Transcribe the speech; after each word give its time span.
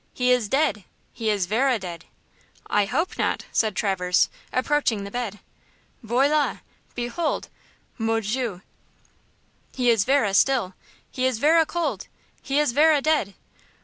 He 0.15 0.31
is 0.31 0.49
dead! 0.49 0.85
He 1.13 1.29
is 1.29 1.45
verra 1.45 1.77
dead!" 1.77 2.05
"I 2.65 2.85
hope 2.85 3.19
not," 3.19 3.45
said 3.51 3.75
Traverse, 3.75 4.29
approaching 4.51 5.03
the 5.03 5.11
bed. 5.11 5.37
"Voilà, 6.03 6.61
behold! 6.95 7.49
Mon 7.99 8.21
dieu, 8.23 8.63
he 9.75 9.91
is 9.91 10.03
verra 10.03 10.33
still! 10.33 10.73
He 11.11 11.27
is 11.27 11.37
verra 11.37 11.67
cold! 11.67 12.07
He 12.41 12.57
is 12.57 12.71
verra 12.71 12.99
dead! 12.99 13.35